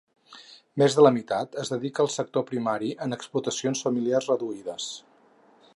[0.81, 4.89] Més de la meitat es dedica al sector primari en explotacions familiars reduïdes.